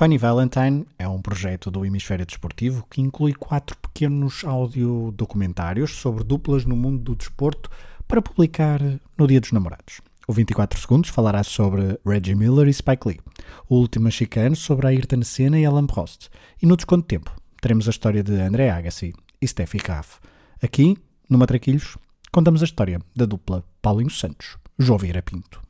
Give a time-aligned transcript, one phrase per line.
[0.00, 6.64] Funny Valentine é um projeto do Hemisfério Desportivo que inclui quatro pequenos audiodocumentários sobre duplas
[6.64, 7.68] no mundo do desporto
[8.08, 8.80] para publicar
[9.18, 10.00] no Dia dos Namorados.
[10.26, 13.20] O 24 Segundos falará sobre Reggie Miller e Spike Lee.
[13.68, 16.30] O último mexicano sobre Ayrton Senna e Alan Prost.
[16.62, 17.30] E no Desconto Tempo
[17.60, 20.16] teremos a história de André Agassi e Steffi Graf.
[20.62, 20.96] Aqui,
[21.28, 21.98] no Matraquilhos,
[22.32, 25.60] contamos a história da dupla Paulinho Santos, João Vieira Pinto.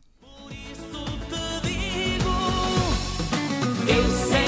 [3.93, 4.40] Eu sei.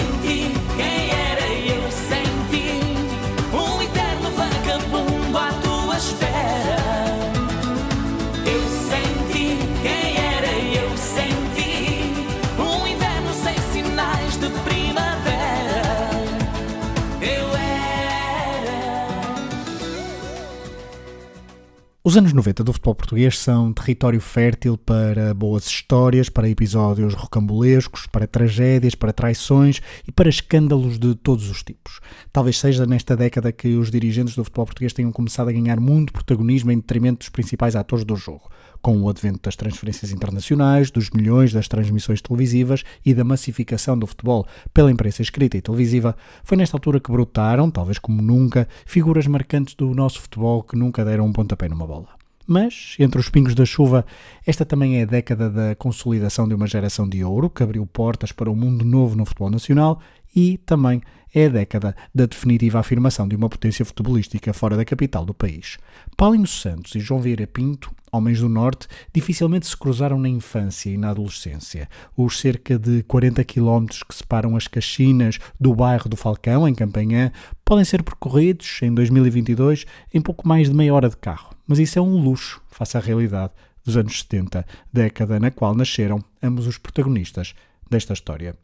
[22.12, 28.06] Os anos 90 do futebol português são território fértil para boas histórias, para episódios rocambolescos,
[28.06, 32.00] para tragédias, para traições e para escândalos de todos os tipos.
[32.30, 36.12] Talvez seja nesta década que os dirigentes do futebol português tenham começado a ganhar muito
[36.12, 38.50] protagonismo em detrimento dos principais atores do jogo
[38.82, 44.06] com o advento das transferências internacionais, dos milhões das transmissões televisivas e da massificação do
[44.06, 49.26] futebol pela imprensa escrita e televisiva, foi nesta altura que brotaram, talvez como nunca, figuras
[49.26, 52.08] marcantes do nosso futebol que nunca deram um pontapé numa bola.
[52.46, 54.04] Mas, entre os pingos da chuva,
[54.44, 58.32] esta também é a década da consolidação de uma geração de ouro que abriu portas
[58.32, 60.00] para um mundo novo no futebol nacional
[60.34, 61.02] e também
[61.34, 65.78] é a década da definitiva afirmação de uma potência futebolística fora da capital do país.
[66.16, 70.98] Paulinho Santos e João Vieira Pinto, homens do Norte, dificilmente se cruzaram na infância e
[70.98, 71.88] na adolescência.
[72.14, 77.32] Os cerca de 40 quilómetros que separam as Caxinas do bairro do Falcão, em Campanhã,
[77.64, 81.54] podem ser percorridos, em 2022, em pouco mais de meia hora de carro.
[81.66, 83.52] Mas isso é um luxo face à realidade
[83.82, 87.54] dos anos 70, década na qual nasceram ambos os protagonistas
[87.90, 88.54] desta história.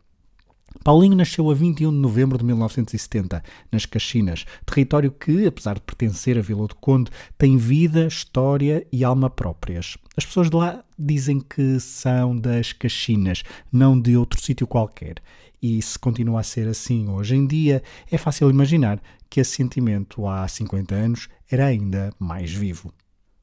[0.84, 6.38] Paulinho nasceu a 21 de novembro de 1970, nas Caxinas, território que, apesar de pertencer
[6.38, 9.98] a Vila do Conde, tem vida, história e alma próprias.
[10.16, 15.16] As pessoas de lá dizem que são das Caxinas, não de outro sítio qualquer.
[15.60, 20.26] E se continua a ser assim hoje em dia, é fácil imaginar que esse sentimento
[20.26, 22.92] há 50 anos era ainda mais vivo.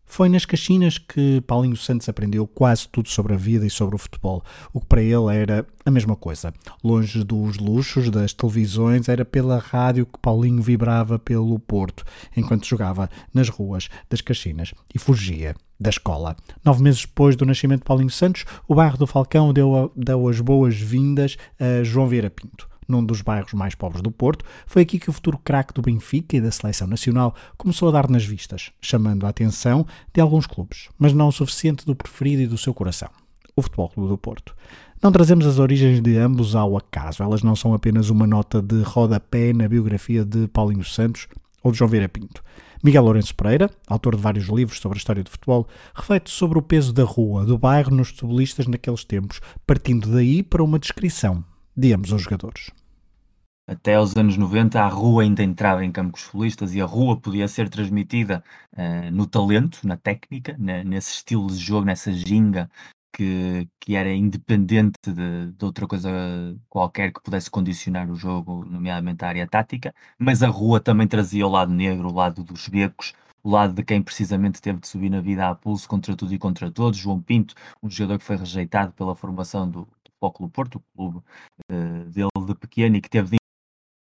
[0.05, 3.97] Foi nas Caxinas que Paulinho Santos aprendeu quase tudo sobre a vida e sobre o
[3.97, 6.53] futebol, o que para ele era a mesma coisa.
[6.83, 12.05] Longe dos luxos das televisões, era pela rádio que Paulinho vibrava pelo Porto,
[12.35, 16.35] enquanto jogava nas ruas das Caxinas e fugia da escola.
[16.63, 20.39] Nove meses depois do nascimento de Paulinho Santos, o bairro do Falcão deu, deu as
[20.39, 25.09] boas-vindas a João Vieira Pinto num dos bairros mais pobres do Porto, foi aqui que
[25.09, 29.25] o futuro craque do Benfica e da seleção nacional começou a dar nas vistas, chamando
[29.25, 33.09] a atenção de alguns clubes, mas não o suficiente do preferido e do seu coração,
[33.56, 34.56] o Futebol Clube do Porto.
[35.01, 38.81] Não trazemos as origens de ambos ao acaso, elas não são apenas uma nota de
[38.81, 41.28] rodapé na biografia de Paulinho Santos
[41.62, 42.44] ou de João Vieira Pinto.
[42.84, 46.62] Miguel Lourenço Pereira, autor de vários livros sobre a história do futebol, reflete sobre o
[46.62, 51.44] peso da rua, do bairro nos futebolistas naqueles tempos, partindo daí para uma descrição
[51.75, 52.71] de ambos os jogadores.
[53.67, 57.47] Até aos anos 90 a rua ainda entrava em campos futebolistas e a rua podia
[57.47, 58.43] ser transmitida
[58.73, 62.69] uh, no talento, na técnica, na, nesse estilo de jogo, nessa ginga
[63.11, 66.09] que, que era independente de, de, outra coisa
[66.69, 71.47] qualquer que pudesse condicionar o jogo, nomeadamente a área tática, mas a rua também trazia
[71.47, 75.09] o lado negro, o lado dos becos, o lado de quem precisamente teve de subir
[75.09, 76.99] na vida a pulso contra tudo e contra todos.
[76.99, 79.87] João Pinto, um jogador que foi rejeitado pela formação do,
[80.31, 81.25] Futebol Porto, o clube
[82.11, 83.37] dele de pequeno e que teve de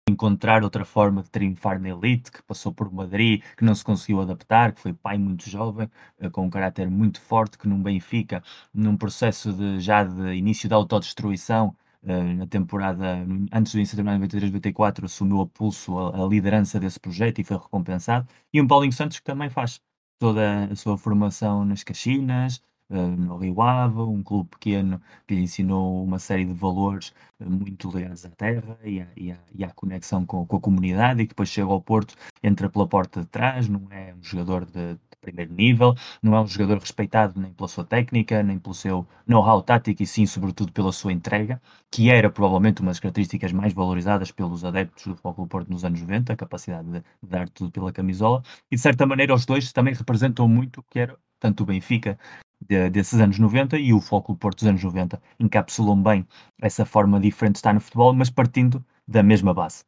[0.09, 4.21] encontrar outra forma de triunfar na elite, que passou por Madrid, que não se conseguiu
[4.21, 8.43] adaptar, que foi pai muito jovem, uh, com um caráter muito forte, que num Benfica,
[8.73, 14.03] num processo de, já de início da autodestruição, uh, na temporada, antes do início da
[14.03, 18.67] temporada 93-94, assumiu a pulso a, a liderança desse projeto e foi recompensado, e um
[18.67, 19.81] Paulinho Santos que também faz
[20.19, 26.03] toda a sua formação nas Caxinas, no Rio Ave, um clube pequeno que lhe ensinou
[26.03, 29.69] uma série de valores uh, muito ligados à terra e à, e à, e à
[29.71, 33.27] conexão com, com, a comunidade e que depois chega ao Porto, entra pela porta de
[33.27, 37.51] trás, não é um jogador de, de primeiro nível, não é um jogador respeitado nem
[37.53, 41.61] pela sua técnica, nem pelo seu know-how tático e sim, sobretudo, pela sua entrega,
[41.91, 46.01] que era provavelmente uma das características mais valorizadas pelos adeptos do Futebol Porto nos anos
[46.01, 48.41] 90, a capacidade de, de dar tudo pela camisola,
[48.71, 52.17] e de certa maneira os dois também representam muito o que era tanto o Benfica
[52.61, 56.25] de, desses anos 90 e o Foco Porto dos anos 90 encapsulam bem
[56.61, 59.83] essa forma diferente de estar no futebol, mas partindo da mesma base.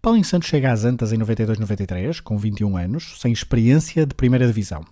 [0.00, 4.84] Paulinho Santos chega às Antas em 92-93, com 21 anos, sem experiência de primeira divisão.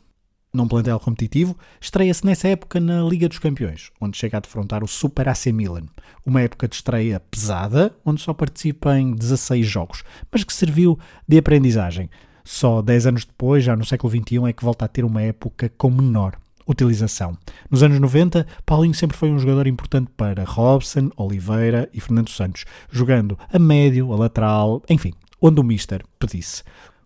[0.52, 4.88] num plantel competitivo, estreia-se nessa época na Liga dos Campeões, onde chega a defrontar o
[4.88, 5.84] Super AC Milan.
[6.24, 10.02] Uma época de estreia pesada, onde só participa em 16 jogos,
[10.32, 10.98] mas que serviu
[11.28, 12.08] de aprendizagem.
[12.42, 15.70] Só 10 anos depois, já no século XXI, é que volta a ter uma época
[15.76, 17.36] com menor utilização.
[17.70, 22.64] Nos anos 90, Paulinho sempre foi um jogador importante para Robson, Oliveira e Fernando Santos,
[22.90, 26.62] jogando a médio, a lateral, enfim, onde o Mister pedisse.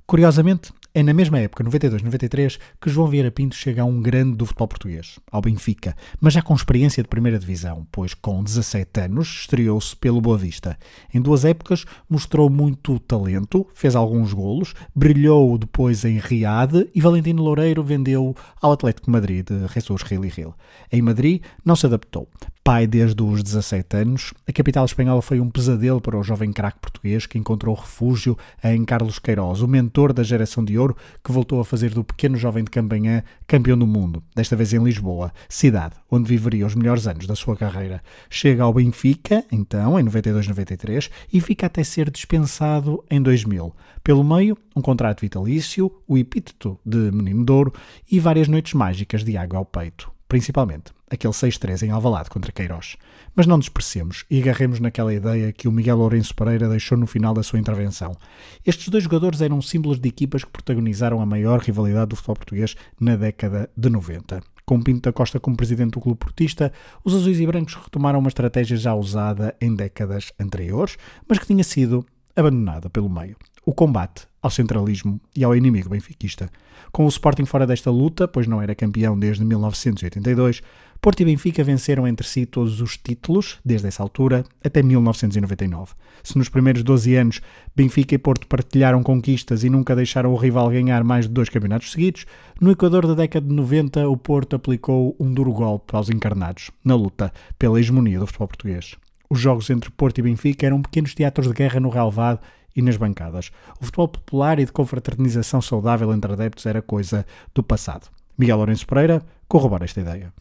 [0.07, 4.45] Curiosamente, é na mesma época, 92-93, que João Vieira Pinto chega a um grande do
[4.45, 9.29] futebol português, ao Benfica, mas já com experiência de primeira divisão, pois com 17 anos
[9.43, 10.77] estreou-se pelo Boa Vista.
[11.15, 17.43] Em duas épocas mostrou muito talento, fez alguns golos, brilhou depois em Riad e Valentino
[17.43, 20.55] Loureiro vendeu ao Atlético Madrid de Jesus Gil e Gil.
[20.91, 22.29] Em Madrid não se adaptou,
[22.71, 26.79] pai desde os 17 anos, a capital espanhola foi um pesadelo para o jovem craque
[26.79, 31.59] português que encontrou refúgio em Carlos Queiroz, o mentor da geração de ouro que voltou
[31.59, 35.97] a fazer do pequeno jovem de Campanhã campeão do mundo, desta vez em Lisboa, cidade
[36.09, 38.01] onde viveria os melhores anos da sua carreira.
[38.31, 43.75] Chega ao Benfica, então, em 92-93, e fica até ser dispensado em 2000.
[44.05, 47.75] Pelo meio, um contrato vitalício, o epíteto de Menino Douro
[48.09, 52.97] e várias noites mágicas de água ao peito principalmente aquele 6-3 em Alvalade contra Queiroz.
[53.35, 57.35] Mas não despreciemos e agarremos naquela ideia que o Miguel Lourenço Pereira deixou no final
[57.35, 58.17] da sua intervenção.
[58.65, 62.77] Estes dois jogadores eram símbolos de equipas que protagonizaram a maior rivalidade do futebol português
[63.01, 64.41] na década de 90.
[64.65, 66.73] Com Pinto da Costa como presidente do clube portista,
[67.03, 70.97] os azuis e brancos retomaram uma estratégia já usada em décadas anteriores,
[71.29, 72.07] mas que tinha sido
[72.37, 73.37] abandonada pelo meio.
[73.65, 76.51] O combate ao centralismo e ao inimigo benfiquista.
[76.91, 80.63] Com o Sporting fora desta luta, pois não era campeão desde 1982,
[81.01, 85.95] Porto e Benfica venceram entre si todos os títulos, desde essa altura até 1999.
[86.23, 87.41] Se nos primeiros 12 anos
[87.75, 91.93] Benfica e Porto partilharam conquistas e nunca deixaram o rival ganhar mais de dois campeonatos
[91.93, 92.27] seguidos,
[92.61, 96.95] no Equador da década de 90 o Porto aplicou um duro golpe aos encarnados, na
[96.95, 98.97] luta pela hegemonia do futebol português.
[99.31, 102.41] Os jogos entre Porto e Benfica eram pequenos teatros de guerra no relevado
[102.75, 103.51] e nas bancadas.
[103.81, 108.09] O futebol popular e de confraternização saudável entre adeptos era coisa do passado.
[108.37, 110.33] Miguel Lourenço Pereira corrobora esta ideia.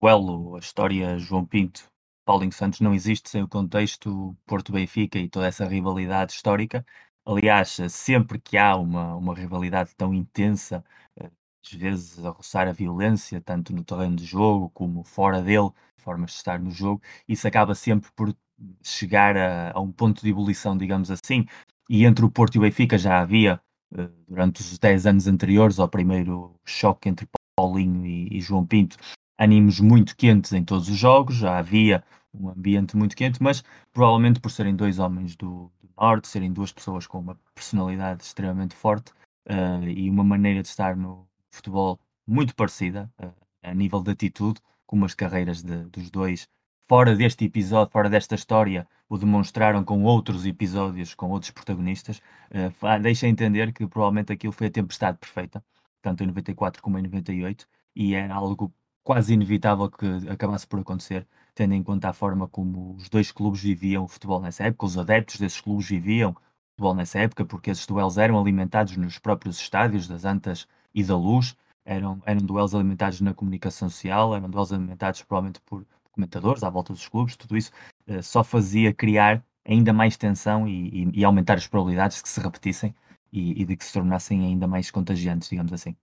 [0.00, 1.90] O elo, a história João Pinto,
[2.24, 6.86] Paulinho Santos não existe sem o contexto Porto-Benfica e toda essa rivalidade histórica.
[7.26, 10.84] Aliás, sempre que há uma, uma rivalidade tão intensa,
[11.18, 11.30] eh,
[11.64, 16.30] às vezes a roçar a violência, tanto no terreno de jogo como fora dele, formas
[16.30, 18.34] de estar no jogo, isso acaba sempre por
[18.82, 21.46] chegar a, a um ponto de ebulição, digamos assim,
[21.90, 23.60] e entre o Porto e o Benfica já havia,
[23.92, 27.28] uh, durante os 10 anos anteriores ao primeiro choque entre
[27.58, 28.96] Paulinho e, e, João Pinto,
[29.36, 34.38] ânimos muito quentes em todos os jogos, já havia um ambiente muito quente, mas provavelmente
[34.38, 39.10] por serem dois homens do, do Norte, serem duas pessoas com uma personalidade extremamente forte
[39.48, 43.32] uh, e uma maneira de estar no futebol muito parecida, uh,
[43.64, 46.48] a nível de atitude, como as carreiras de, dos dois
[46.90, 52.20] fora deste episódio, fora desta história, o demonstraram com outros episódios, com outros protagonistas,
[52.50, 55.62] uh, deixa entender que provavelmente aquilo foi a tempestade perfeita,
[56.02, 57.64] tanto em 94 como em 98,
[57.94, 58.72] e era algo
[59.04, 63.62] quase inevitável que acabasse por acontecer, tendo em conta a forma como os dois clubes
[63.62, 66.36] viviam o futebol nessa época, os adeptos desses clubes viviam o
[66.72, 71.16] futebol nessa época, porque esses duelos eram alimentados nos próprios estádios das Antas e da
[71.16, 76.70] Luz, eram, eram duelos alimentados na comunicação social, eram duelos alimentados provavelmente por comentadores à
[76.70, 77.70] volta dos clubes, tudo isso
[78.08, 82.28] uh, só fazia criar ainda mais tensão e, e, e, aumentar as probabilidades de que
[82.28, 82.94] se repetissem
[83.32, 85.94] e, e de que se tornassem ainda mais contagiantes, digamos assim.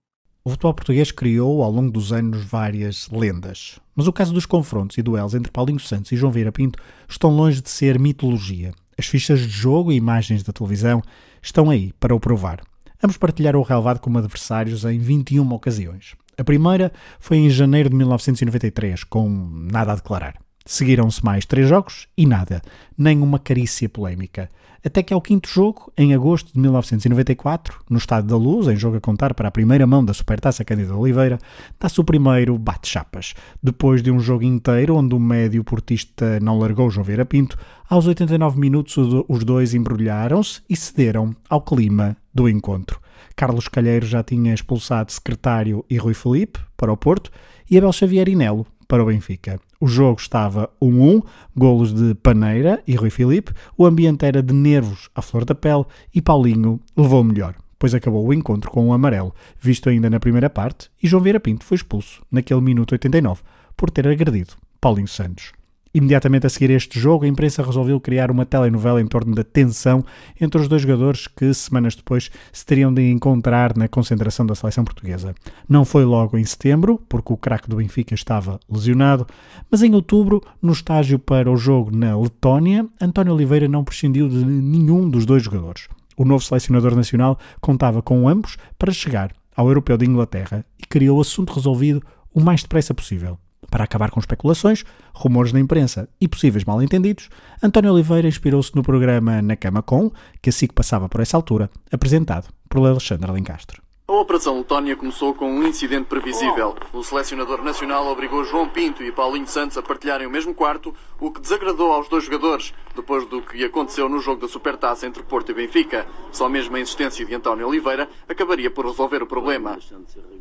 [0.44, 4.96] O futebol português criou ao longo dos anos várias lendas, mas o caso dos confrontos
[4.96, 8.72] e duelos entre Paulinho Santos e João Vieira Pinto estão longe de ser mitologia.
[8.96, 11.02] As fichas de jogo e imagens da televisão
[11.42, 12.62] estão aí para o provar.
[13.02, 16.16] Ambos partilharam o relevado como adversários em 21 ocasiões.
[16.38, 19.28] A primeira foi em janeiro de 1993, com
[19.72, 20.34] nada a declarar.
[20.64, 22.62] Seguiram-se mais três jogos e nada,
[22.96, 24.48] nem uma carícia polémica.
[24.84, 28.98] Até que ao quinto jogo, em agosto de 1994, no Estádio da Luz, em jogo
[28.98, 31.38] a contar para a primeira mão da Supertaça Cândido Oliveira,
[31.80, 33.34] dá-se o primeiro bate-chapas.
[33.60, 37.58] Depois de um jogo inteiro onde o médio portista não largou João Vieira Pinto,
[37.90, 38.96] aos 89 minutos
[39.28, 42.97] os dois embrulharam-se e cederam ao clima do encontro.
[43.36, 47.30] Carlos Calheiro já tinha expulsado secretário e Rui Felipe para o Porto
[47.70, 49.60] e Abel Xavier e Nelo para o Benfica.
[49.80, 51.22] O jogo estava 1-1,
[51.54, 55.84] golos de Paneira e Rui Filipe, o ambiente era de nervos à flor da pele
[56.12, 60.18] e Paulinho levou o melhor, pois acabou o encontro com um amarelo, visto ainda na
[60.18, 63.42] primeira parte, e João Vieira Pinto foi expulso naquele minuto 89
[63.76, 65.52] por ter agredido Paulinho Santos.
[65.98, 70.04] Imediatamente a seguir este jogo, a imprensa resolveu criar uma telenovela em torno da tensão
[70.40, 74.84] entre os dois jogadores que, semanas depois, se teriam de encontrar na concentração da seleção
[74.84, 75.34] portuguesa.
[75.68, 79.26] Não foi logo em setembro, porque o craque do Benfica estava lesionado,
[79.68, 84.44] mas em outubro, no estágio para o jogo na Letónia, António Oliveira não prescindiu de
[84.44, 85.88] nenhum dos dois jogadores.
[86.16, 91.12] O novo selecionador nacional contava com ambos para chegar ao Europeu de Inglaterra e queria
[91.12, 92.00] o assunto resolvido
[92.32, 93.36] o mais depressa possível.
[93.70, 97.28] Para acabar com especulações, rumores da imprensa e possíveis mal-entendidos,
[97.62, 100.10] António Oliveira inspirou-se no programa Na Cama Com,
[100.40, 103.82] que assim que passava por essa altura, apresentado por Alexandre Alencastro.
[104.10, 106.74] A Operação Letónia começou com um incidente previsível.
[106.94, 111.30] O selecionador nacional obrigou João Pinto e Paulinho Santos a partilharem o mesmo quarto, o
[111.30, 115.50] que desagradou aos dois jogadores, depois do que aconteceu no jogo da Supertaça entre Porto
[115.50, 116.06] e Benfica.
[116.32, 119.78] Só mesmo a insistência de António Oliveira acabaria por resolver o problema.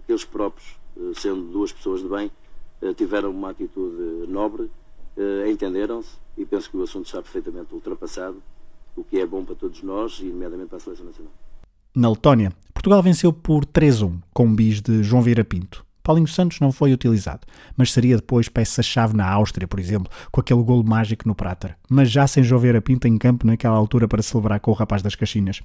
[0.08, 2.32] Eles próprios, eh, sendo duas pessoas de bem,
[2.96, 4.70] tiveram uma atitude nobre,
[5.18, 8.42] eh, entenderam-se e penso que o assunto está perfeitamente ultrapassado,
[8.96, 11.34] o que é bom para todos nós e, nomeadamente, para a Seleção Nacional.
[11.96, 15.86] Na Letónia, Portugal venceu por 3-1, com um bis de João Vieira Pinto.
[16.04, 17.42] Paulinho Santos não foi utilizado,
[17.76, 22.10] mas seria depois peça-chave na Áustria, por exemplo, com aquele golo mágico no Prater, mas
[22.10, 25.16] já sem João Vieira Pinto em campo naquela altura para celebrar com o rapaz das
[25.16, 25.62] Caxinas.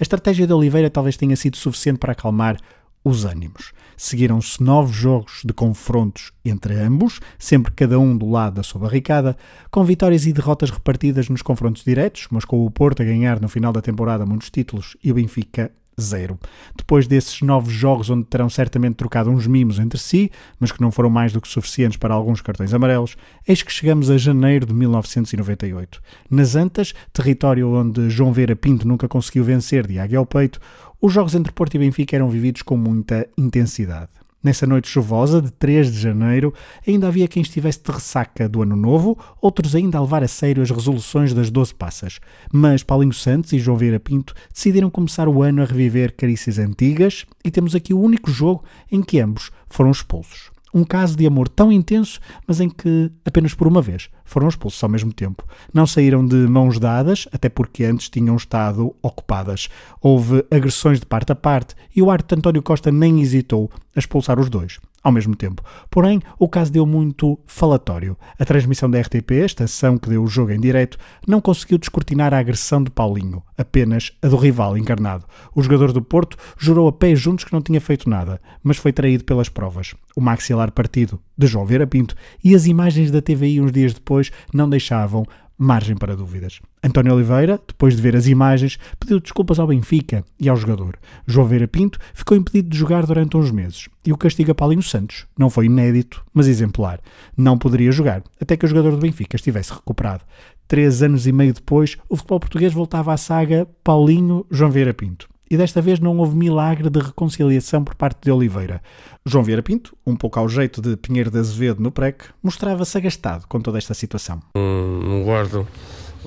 [0.00, 2.56] A estratégia de Oliveira talvez tenha sido suficiente para acalmar
[3.04, 3.72] os ânimos.
[3.96, 9.36] Seguiram-se nove jogos de confrontos entre ambos, sempre cada um do lado da sua barricada,
[9.70, 13.48] com vitórias e derrotas repartidas nos confrontos diretos, mas com o Porto a ganhar no
[13.48, 15.70] final da temporada muitos títulos e o Benfica
[16.00, 16.38] zero.
[16.76, 20.90] Depois desses novos jogos, onde terão certamente trocado uns mimos entre si, mas que não
[20.90, 24.74] foram mais do que suficientes para alguns cartões amarelos, eis que chegamos a janeiro de
[24.74, 26.00] 1998.
[26.30, 30.60] Nas Antas, território onde João Vera Pinto nunca conseguiu vencer de águia ao peito,
[31.00, 34.23] os jogos entre Porto e Benfica eram vividos com muita intensidade.
[34.44, 36.52] Nessa noite chuvosa de 3 de janeiro,
[36.86, 40.62] ainda havia quem estivesse de ressaca do Ano Novo, outros ainda a levar a sério
[40.62, 42.20] as resoluções das 12 passas.
[42.52, 47.24] Mas Paulinho Santos e João Vieira Pinto decidiram começar o ano a reviver carícias antigas
[47.42, 51.48] e temos aqui o único jogo em que ambos foram expulsos um caso de amor
[51.48, 55.46] tão intenso, mas em que apenas por uma vez foram expulsos ao mesmo tempo.
[55.72, 59.68] Não saíram de mãos dadas, até porque antes tinham estado ocupadas.
[60.02, 63.98] Houve agressões de parte a parte e o arte de António Costa nem hesitou a
[64.00, 65.62] expulsar os dois ao mesmo tempo.
[65.90, 68.16] Porém, o caso deu muito falatório.
[68.38, 70.96] A transmissão da RTP, estação que deu o jogo em direto,
[71.28, 75.26] não conseguiu descortinar a agressão de Paulinho, apenas a do rival encarnado.
[75.54, 78.92] O jogador do Porto jurou a pé juntos que não tinha feito nada, mas foi
[78.92, 79.94] traído pelas provas.
[80.16, 84.32] O maxilar partido de João Vera Pinto e as imagens da TVI uns dias depois
[84.52, 85.24] não deixavam
[85.58, 86.60] margem para dúvidas.
[86.82, 90.98] António Oliveira, depois de ver as imagens, pediu desculpas ao Benfica e ao jogador.
[91.26, 93.88] João Vera Pinto ficou impedido de jogar durante uns meses.
[94.04, 97.00] E o castigo a Paulinho Santos não foi inédito, mas exemplar.
[97.36, 100.24] Não poderia jogar, até que o jogador do Benfica estivesse recuperado.
[100.66, 105.56] Três anos e meio depois, o futebol português voltava à saga Paulinho-João Vera Pinto e
[105.56, 108.82] desta vez não houve milagre de reconciliação por parte de Oliveira.
[109.26, 113.46] João Vieira Pinto, um pouco ao jeito de Pinheiro de Azevedo no PREC, mostrava-se agastado
[113.48, 114.40] com toda esta situação.
[114.54, 115.66] Não, não guardo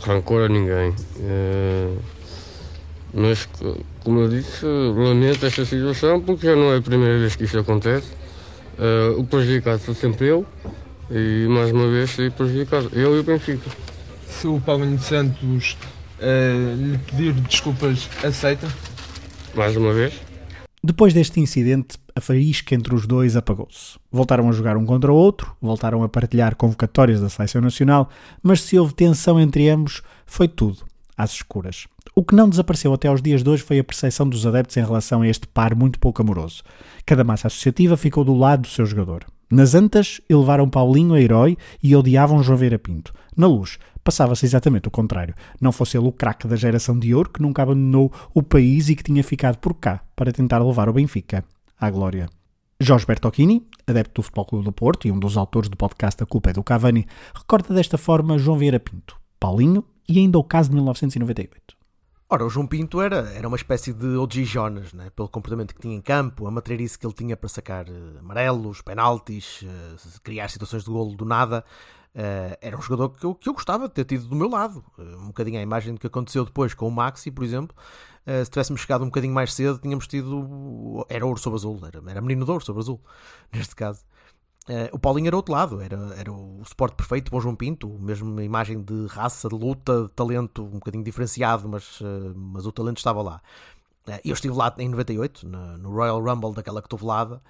[0.02, 0.94] rancor a ninguém.
[1.22, 1.94] É...
[3.14, 3.48] Mas,
[4.04, 7.58] como eu disse, lamento esta situação porque já não é a primeira vez que isto
[7.58, 8.08] acontece.
[8.78, 9.16] É...
[9.18, 10.46] O prejudicado sou sempre eu
[11.10, 13.70] e mais uma vez fui prejudicado, eu e o Benfica.
[14.28, 15.78] Se o Paulinho Santos
[16.20, 18.68] uh, lhe pedir desculpas, aceita?
[19.58, 20.14] Mais uma vez.
[20.84, 23.98] Depois deste incidente, a faísca entre os dois apagou-se.
[24.12, 28.10] Voltaram a jogar um contra o outro, voltaram a partilhar convocatórias da seleção nacional,
[28.42, 30.86] mas se houve tensão entre ambos, foi tudo
[31.18, 31.88] às escuras.
[32.16, 34.84] O que não desapareceu até aos dias de hoje foi a percepção dos adeptos em
[34.84, 36.64] relação a este par muito pouco amoroso.
[37.08, 39.24] Cada massa associativa ficou do lado do seu jogador.
[39.50, 43.14] Nas Antas, elevaram Paulinho a herói e odiavam João Vera Pinto.
[43.34, 45.34] Na Luz, passava-se exatamente o contrário.
[45.62, 48.96] Não fosse ele o craque da geração de ouro que nunca abandonou o país e
[48.98, 51.46] que tinha ficado por cá para tentar levar o Benfica
[51.80, 52.28] à glória.
[52.78, 56.26] Jorge Bertocchini, adepto do Futebol Clube do Porto e um dos autores do podcast A
[56.26, 60.72] Culpa é do Cavani, recorda desta forma João Vieira Pinto, Paulinho e ainda o caso
[60.72, 61.67] de 1998.
[62.30, 65.10] Ora, o João Pinto era, era uma espécie de OG Jonas, né?
[65.16, 68.82] pelo comportamento que tinha em campo, a matreirice que ele tinha para sacar uh, amarelos,
[68.82, 71.64] penaltis, uh, criar situações de golo do nada.
[72.14, 74.84] Uh, era um jogador que eu, que eu gostava de ter tido do meu lado.
[74.98, 77.74] Um bocadinho a imagem do que aconteceu depois com o Maxi, por exemplo.
[78.44, 81.06] Se tivéssemos chegado um bocadinho mais cedo, tínhamos tido.
[81.08, 83.02] Era ouro sobre azul, era, era menino de ouro sobre azul,
[83.54, 84.04] neste caso.
[84.92, 88.82] O Paulinho era outro lado, era, era o suporte perfeito o João Pinto, mesmo imagem
[88.82, 92.00] de raça, de luta, de talento, um bocadinho diferenciado, mas,
[92.36, 93.42] mas o talento estava lá.
[94.26, 97.42] eu estive lá em 98, no, no Royal Rumble daquela cotovelada.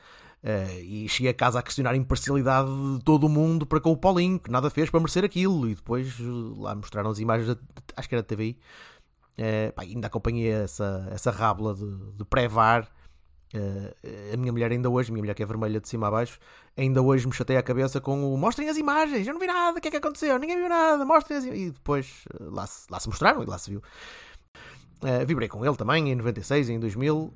[0.43, 3.91] Uh, e cheguei a casa a questionar a imparcialidade de todo o mundo para com
[3.91, 5.67] o Paulinho, que nada fez para merecer aquilo.
[5.67, 6.15] E depois
[6.57, 7.57] lá mostraram as imagens,
[7.95, 8.57] acho que era da TVI.
[9.37, 12.87] Uh, pá, ainda acompanhei essa, essa rábula de, de pré-VAR.
[13.53, 16.37] Uh, a minha mulher ainda hoje, minha mulher que é vermelha de cima a baixo,
[16.75, 19.77] ainda hoje me chateia a cabeça com o mostrem as imagens, eu não vi nada,
[19.77, 20.37] o que é que aconteceu?
[20.37, 21.67] Ninguém viu nada, mostrem as imagens.
[21.67, 23.81] E depois lá, lá se mostraram e lá se viu.
[25.01, 27.33] Uh, vibrei com ele também em 96, em 2000, uh,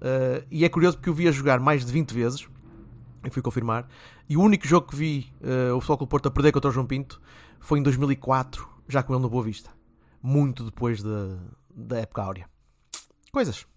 [0.49, 2.47] e é curioso porque eu vi a jogar mais de 20 vezes,
[3.23, 3.87] e fui confirmar,
[4.27, 6.73] e o único jogo que vi uh, o Futebol Clube Porto a perder contra o
[6.73, 7.21] João Pinto
[7.59, 9.69] foi em 2004, já com ele no Boa Vista,
[10.23, 11.37] muito depois de,
[11.69, 12.49] da época áurea.
[13.31, 13.67] Coisas.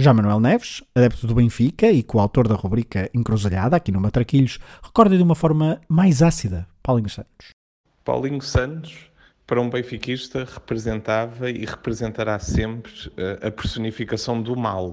[0.00, 5.14] Já Manuel Neves, adepto do Benfica e coautor da rubrica Encruzilhada, aqui no Matraquilhos, recorda
[5.14, 7.50] de uma forma mais ácida Paulinho Santos.
[8.02, 9.10] Paulinho Santos
[9.46, 14.92] para um benfiquista representava e representará sempre uh, a personificação do mal.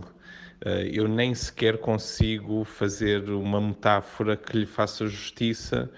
[0.66, 5.90] Uh, eu nem sequer consigo fazer uma metáfora que lhe faça justiça,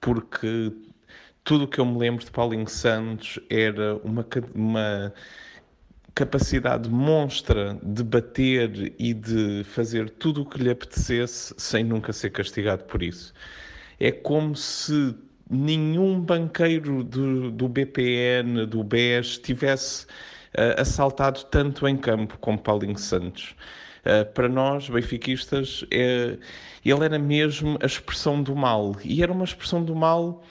[0.00, 0.72] porque
[1.44, 5.14] tudo o que eu me lembro de Paulinho Santos era uma, uma
[6.14, 12.30] capacidade monstra de bater e de fazer tudo o que lhe apetecesse sem nunca ser
[12.30, 13.32] castigado por isso.
[14.00, 15.14] É como se
[15.50, 22.98] nenhum banqueiro do, do BPN, do BES, tivesse uh, assaltado tanto em campo como Paulinho
[22.98, 23.54] Santos.
[24.04, 26.36] Uh, para nós, benfiquistas, é,
[26.84, 28.96] ele era mesmo a expressão do mal.
[29.04, 30.42] E era uma expressão do mal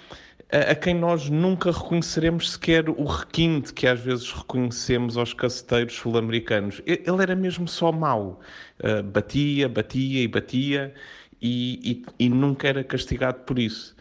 [0.51, 6.81] a, quem nós nunca reconheceremos sequer o requinte que às vezes reconhecemos aos caceteiros sul-americanos.
[6.85, 8.39] Ele era mesmo só mau.
[8.79, 10.93] Uh, batia, batia e batia
[11.41, 13.95] e, e, e nunca era castigado por isso.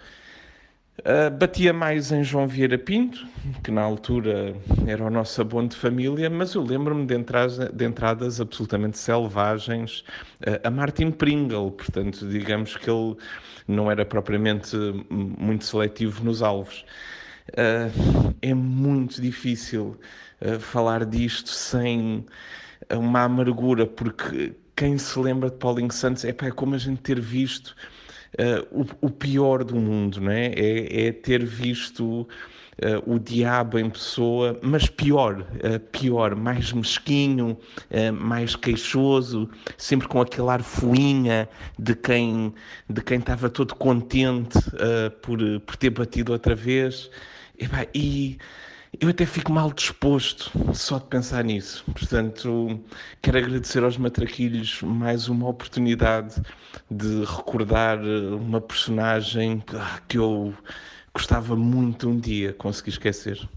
[1.01, 3.27] Uh, batia mais em João Vieira Pinto,
[3.63, 7.15] que na altura era o nosso abono de família, mas eu lembro-me de,
[7.75, 10.01] de, entradas absolutamente selvagens
[10.41, 13.15] uh, a Martin Pringle, portanto, digamos que ele
[13.69, 14.75] não era propriamente
[15.11, 16.87] muito seletivo nos alvos.
[17.51, 19.99] Uh, é muito difícil
[20.61, 22.25] falar disto sem
[22.91, 27.01] uma amargura, porque quem se lembra de Paulinho Santos é, pá, é como a gente
[27.01, 27.75] ter visto
[28.39, 30.47] uh, o, o, pior do mundo, não é?
[30.47, 32.27] É, é ter visto
[32.77, 37.57] Uh, o diabo em pessoa, mas pior, uh, pior, mais mesquinho,
[37.91, 42.53] uh, mais queixoso, sempre com aquele ar fuinha de quem
[42.87, 44.59] de quem estava todo contente
[45.23, 47.11] por, por ter batido outra vez.
[47.59, 47.67] E,
[47.99, 48.39] e
[49.01, 51.85] eu até fico mal disposto só de pensar nisso.
[51.93, 52.81] Portanto,
[53.21, 56.41] quero agradecer aos matraquilhos mais uma oportunidade
[56.91, 59.63] de recordar eh, uma personagem
[60.09, 60.55] que eu
[61.13, 63.49] gostava muito um dia conseguir esquecer.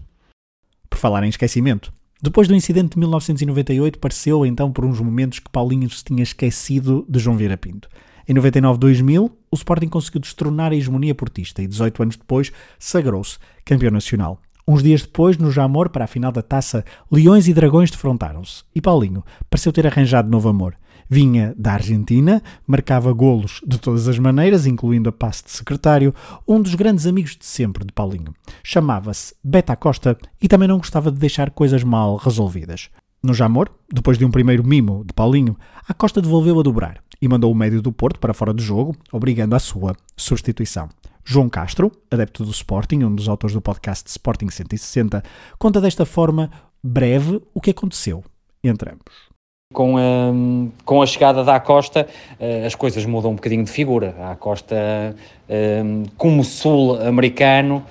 [0.88, 5.50] Por falar em esquecimento, depois do incidente de 1998, pareceu então por uns momentos que
[5.50, 7.88] Paulinho se tinha esquecido de João Vieira Pinto.
[8.28, 13.90] Em 99-2000, o Sporting conseguiu destronar a hegemonia portista e 18 anos depois sagrou-se campeão
[13.90, 14.40] nacional.
[14.70, 18.80] Uns dias depois, no Jamor, para a final da taça, Leões e Dragões defrontaram-se e
[18.80, 20.76] Paulinho pareceu ter arranjado novo amor.
[21.08, 26.14] Vinha da Argentina, marcava golos de todas as maneiras, incluindo a passe de secretário,
[26.46, 28.32] um dos grandes amigos de sempre de Paulinho.
[28.62, 32.90] Chamava-se Beta Costa e também não gostava de deixar coisas mal resolvidas.
[33.20, 35.56] No Jamor, depois de um primeiro mimo de Paulinho,
[35.88, 38.94] a Costa devolveu a dobrar e mandou o médio do Porto para fora do jogo,
[39.10, 40.88] obrigando a sua substituição.
[41.24, 45.22] João Castro, adepto do Sporting, um dos autores do podcast Sporting 160,
[45.58, 46.50] conta desta forma
[46.82, 48.24] breve o que aconteceu
[48.62, 49.30] entre ambos.
[49.72, 52.08] Com a, hum, com a chegada da Acosta,
[52.40, 54.16] eh, as coisas mudam um bocadinho de figura.
[54.18, 55.14] A Acosta,
[55.48, 57.84] hum, como sul-americano,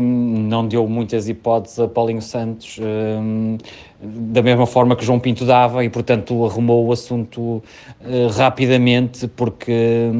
[0.00, 2.78] não deu muitas hipóteses a Paulinho Santos,
[4.02, 7.62] da mesma forma que João Pinto dava, e portanto arrumou o assunto
[8.00, 10.10] eh, rapidamente, porque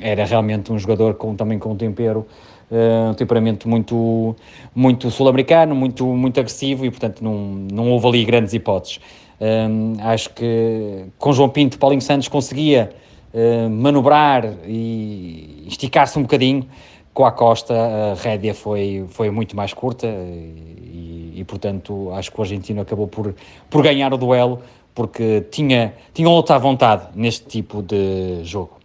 [0.00, 2.26] era realmente um jogador com, também com tempero.
[2.70, 4.36] Uh, um temperamento muito,
[4.72, 9.00] muito sul-americano, muito, muito agressivo e, portanto, não, não houve ali grandes hipóteses.
[9.40, 12.92] Um, acho que com João Pinto, Paulinho Santos conseguia
[13.34, 16.64] uh, manobrar e esticar-se um bocadinho,
[17.12, 22.38] com a Costa, a rédea foi, foi muito mais curta e, e, portanto, acho que
[22.38, 23.34] o argentino acabou por,
[23.68, 24.60] por ganhar o duelo
[24.94, 28.78] porque tinha, tinha outra vontade neste tipo de jogo.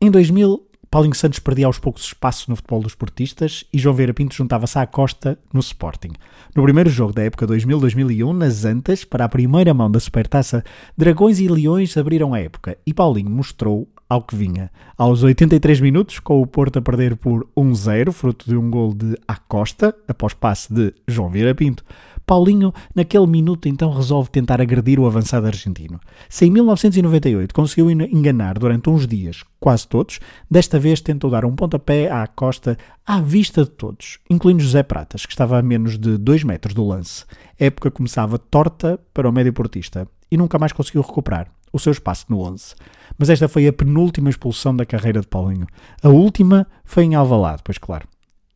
[0.00, 0.60] Em 2000,
[0.90, 4.78] Paulinho Santos perdia aos poucos espaço no futebol dos portistas e João Vieira Pinto juntava-se
[4.78, 6.10] à Costa no Sporting.
[6.54, 10.62] No primeiro jogo da época 2000-2001, nas Antas, para a primeira mão da Supertaça,
[10.96, 14.70] Dragões e Leões abriram a época e Paulinho mostrou ao que vinha.
[14.96, 19.16] Aos 83 minutos, com o Porto a perder por 1-0, fruto de um gol de
[19.26, 21.84] Acosta, após passe de João Vieira Pinto,
[22.26, 26.00] Paulinho, naquele minuto, então resolve tentar agredir o avançado argentino.
[26.28, 31.54] Se em 1998 conseguiu enganar durante uns dias quase todos, desta vez tentou dar um
[31.54, 36.16] pontapé à costa à vista de todos, incluindo José Pratas, que estava a menos de
[36.16, 37.24] 2 metros do lance.
[37.60, 41.92] A época começava torta para o médio portista e nunca mais conseguiu recuperar o seu
[41.92, 42.74] espaço no 11.
[43.18, 45.66] Mas esta foi a penúltima expulsão da carreira de Paulinho.
[46.02, 48.06] A última foi em Alvalade, pois claro.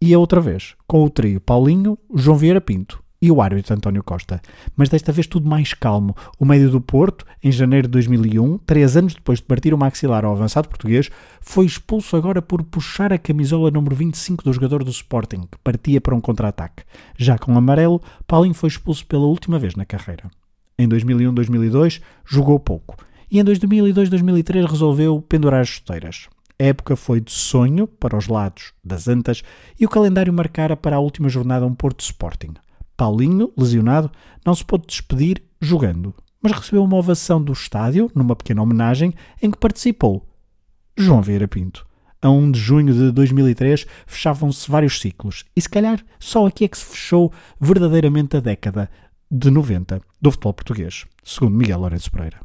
[0.01, 4.05] E a outra vez, com o trio Paulinho, João Vieira Pinto e o árbitro António
[4.05, 4.41] Costa.
[4.77, 6.15] Mas desta vez tudo mais calmo.
[6.39, 10.25] O médio do Porto, em janeiro de 2001, três anos depois de partir o maxilar
[10.25, 14.91] ao avançado português, foi expulso agora por puxar a camisola número 25 do jogador do
[14.91, 16.85] Sporting, que partia para um contra-ataque.
[17.17, 20.31] Já com amarelo, Paulinho foi expulso pela última vez na carreira.
[20.79, 22.97] Em 2001-2002, jogou pouco.
[23.31, 26.29] E em 2002-2003 resolveu pendurar as chuteiras.
[26.61, 29.43] A época foi de sonho para os lados das Antas
[29.79, 32.55] e o calendário marcara para a última jornada um Porto Sporting.
[32.97, 34.11] Paulinho, lesionado,
[34.45, 39.51] não se pôde despedir jogando, mas recebeu uma ovação do estádio, numa pequena homenagem, em
[39.51, 40.27] que participou
[40.97, 41.87] João Vieira Pinto.
[42.21, 46.69] A 1 de junho de 2003 fechavam-se vários ciclos, e se calhar só aqui é
[46.69, 48.91] que se fechou verdadeiramente a década
[49.31, 52.41] de 90 do futebol português, segundo Miguel Lourenço Pereira.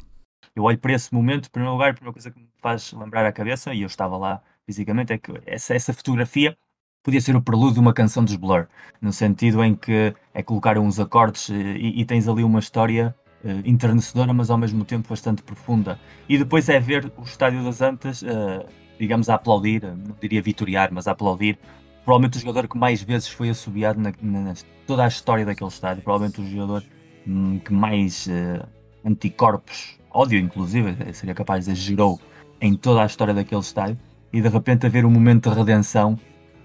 [0.56, 3.26] Eu olho para esse momento, em primeiro lugar, a primeira coisa que me faz lembrar
[3.26, 6.56] a cabeça, e eu estava lá fisicamente, é que essa, essa fotografia
[7.04, 8.68] podia ser o prelúdio de uma canção dos Blur,
[9.02, 13.16] no sentido em que é colocar uns acordes eh, e, e tens ali uma história
[13.44, 16.00] uh, mas ao mesmo tempo bastante profunda.
[16.30, 18.66] E depois é ver o Estádio das Antas, uh,
[19.00, 21.58] digamos, a aplaudir, não diria vitoriar, mas a aplaudir.
[22.04, 24.54] Provavelmente o jogador que mais vezes foi assobiado na, na
[24.86, 26.84] toda a história daquele estádio, provavelmente o jogador
[27.26, 28.68] hum, que mais uh,
[29.06, 32.20] anticorpos, ódio inclusive, seria capaz de dizer, gerou
[32.60, 33.98] em toda a história daquele estádio.
[34.32, 36.18] E de repente haver um momento de redenção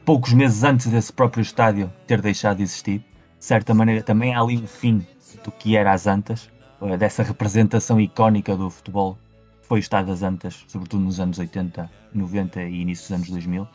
[0.05, 3.01] poucos meses antes desse próprio estádio ter deixado de existir.
[3.39, 5.07] De certa maneira, também há ali um fim
[5.45, 9.19] do que era as Antas, eh, dessa representação icónica do futebol.
[9.63, 13.69] Foi o Estádio das Antas, sobretudo nos anos 80, 90 e início dos anos 2000.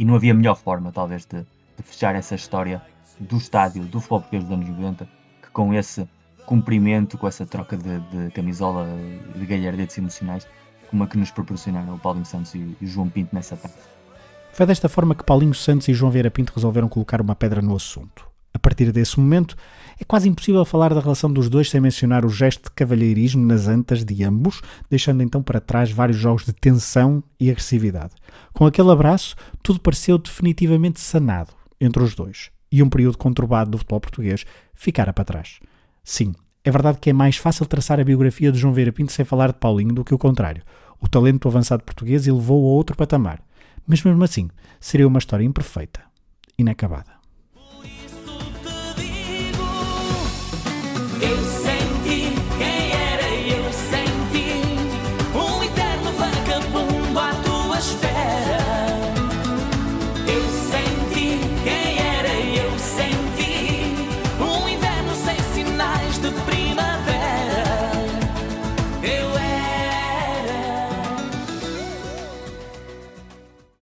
[0.00, 2.80] E não havia melhor forma, talvez, de, de fechar essa história
[3.18, 5.06] do estádio, do futebol português dos anos 90,
[5.42, 6.08] que com esse
[6.46, 8.88] cumprimento, com essa troca de, de camisola,
[9.36, 10.48] de galhardetes emocionais,
[10.88, 13.76] como a que nos proporcionaram o Paulinho Santos e o João Pinto nessa tarde.
[14.54, 17.76] Foi desta forma que Paulinho Santos e João Vieira Pinto resolveram colocar uma pedra no
[17.76, 18.29] assunto.
[18.60, 19.56] A partir desse momento,
[19.98, 23.66] é quase impossível falar da relação dos dois sem mencionar o gesto de cavalheirismo nas
[23.66, 28.12] antas de ambos, deixando então para trás vários jogos de tensão e agressividade.
[28.52, 33.78] Com aquele abraço, tudo pareceu definitivamente sanado entre os dois, e um período conturbado do
[33.78, 34.44] futebol português
[34.74, 35.58] ficara para trás.
[36.04, 39.24] Sim, é verdade que é mais fácil traçar a biografia de João Vieira Pinto sem
[39.24, 40.62] falar de Paulinho do que o contrário.
[41.00, 43.42] O talento do avançado português elevou a outro patamar
[43.86, 46.00] mas mesmo assim seria uma história imperfeita,
[46.56, 47.19] inacabada.
[51.22, 51.59] Eu